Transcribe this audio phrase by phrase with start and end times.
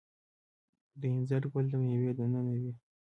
[0.99, 2.71] د انځر ګل د میوې دننه وي؟